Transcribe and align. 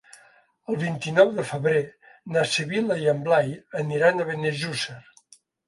El 0.71 0.79
vint-i-nou 0.83 1.29
de 1.39 1.45
febrer 1.49 1.83
na 2.37 2.47
Sibil·la 2.55 2.99
i 3.05 3.13
en 3.15 3.23
Blai 3.29 3.55
aniran 3.85 4.19
a 4.19 4.29
Benejússer. 4.33 5.01